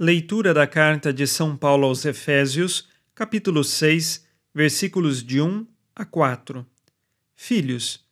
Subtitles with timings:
[0.00, 2.86] Leitura da carta de São Paulo aos Efésios,
[3.16, 6.64] capítulo 6, versículos de 1 a 4.
[7.34, 8.06] Filhos,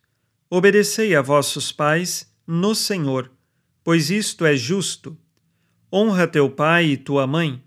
[0.49, 3.31] obedecei a vossos pais no Senhor,
[3.85, 5.17] pois isto é justo.
[5.89, 7.63] Honra teu pai e tua mãe.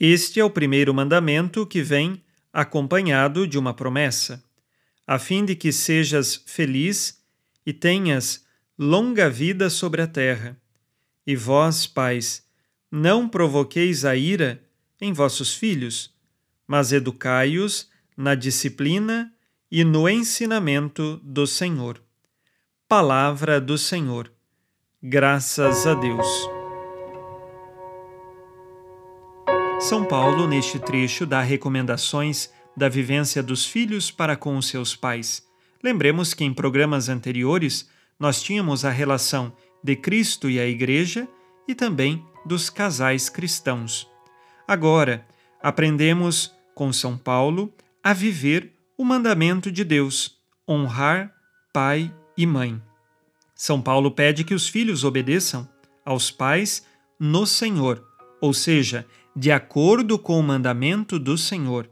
[0.00, 2.20] Este é o primeiro mandamento que vem
[2.52, 4.44] acompanhado de uma promessa,
[5.06, 7.22] a fim de que sejas feliz
[7.64, 8.44] e tenhas
[8.76, 10.60] longa vida sobre a terra.
[11.24, 12.44] E vós, pais,
[12.92, 14.62] não provoqueis a ira
[15.00, 16.14] em vossos filhos,
[16.68, 19.32] mas educai-os na disciplina
[19.70, 22.02] e no ensinamento do Senhor.
[22.86, 24.30] Palavra do Senhor.
[25.02, 26.26] Graças a Deus.
[29.80, 35.42] São Paulo, neste trecho, dá recomendações da vivência dos filhos para com os seus pais.
[35.82, 37.88] Lembremos que em programas anteriores
[38.20, 39.50] nós tínhamos a relação
[39.82, 41.26] de Cristo e a Igreja
[41.66, 44.08] e também dos casais cristãos.
[44.66, 45.26] Agora,
[45.62, 47.72] aprendemos com São Paulo
[48.02, 50.38] a viver o mandamento de Deus,
[50.68, 51.32] honrar
[51.72, 52.80] pai e mãe.
[53.54, 55.68] São Paulo pede que os filhos obedeçam
[56.04, 56.86] aos pais
[57.18, 58.04] no Senhor,
[58.40, 61.88] ou seja, de acordo com o mandamento do Senhor.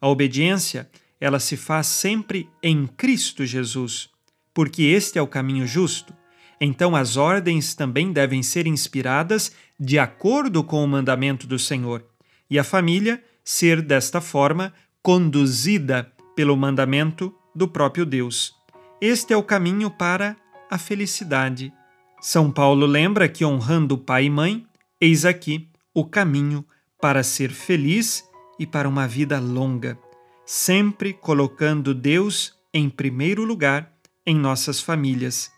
[0.00, 0.90] A obediência,
[1.20, 4.08] ela se faz sempre em Cristo Jesus,
[4.54, 6.14] porque este é o caminho justo.
[6.60, 12.04] Então as ordens também devem ser inspiradas de acordo com o mandamento do Senhor,
[12.50, 18.54] e a família ser desta forma conduzida pelo mandamento do próprio Deus.
[19.00, 20.36] Este é o caminho para
[20.70, 21.72] a felicidade.
[22.20, 24.66] São Paulo lembra que honrando pai e mãe,
[25.00, 26.62] eis aqui o caminho
[27.00, 28.22] para ser feliz
[28.58, 29.98] e para uma vida longa,
[30.44, 33.90] sempre colocando Deus em primeiro lugar
[34.26, 35.50] em nossas famílias.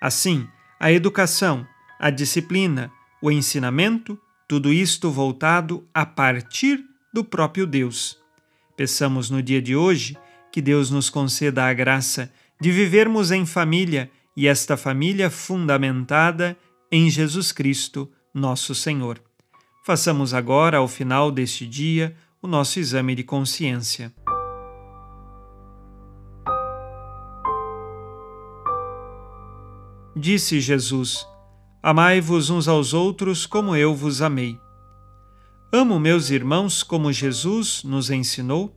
[0.00, 0.48] Assim,
[0.80, 1.64] a educação,
[2.00, 8.18] a disciplina, o ensinamento, tudo isto voltado a partir do próprio Deus.
[8.76, 10.16] Peçamos no dia de hoje
[10.52, 16.56] que Deus nos conceda a graça de vivermos em família e esta família fundamentada
[16.90, 19.20] em Jesus Cristo, nosso Senhor.
[19.84, 24.12] Façamos agora, ao final deste dia, o nosso exame de consciência.
[30.14, 31.26] Disse Jesus:
[31.82, 34.58] Amai-vos uns aos outros como eu vos amei.
[35.72, 38.74] Amo meus irmãos como Jesus nos ensinou?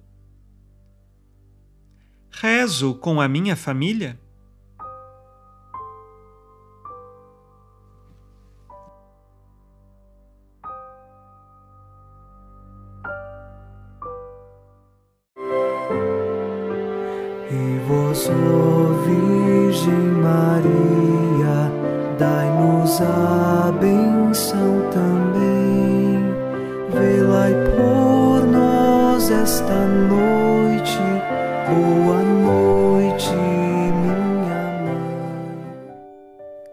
[2.30, 4.20] Rezo com a minha família?
[17.50, 18.30] E vós,
[19.06, 21.72] Virgem Maria,
[22.18, 22.51] dai-nos
[23.02, 26.22] a benção também.
[26.92, 30.98] Velai por nós esta noite.
[31.68, 35.92] Boa noite, minha mãe.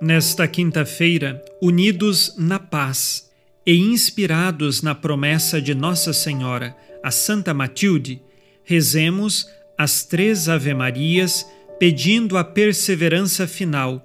[0.00, 3.30] Nesta quinta-feira, unidos na paz
[3.66, 8.20] e inspirados na promessa de Nossa Senhora, a Santa Matilde,
[8.64, 9.48] rezemos
[9.78, 11.46] as três Ave-Marias
[11.78, 14.04] pedindo a perseverança final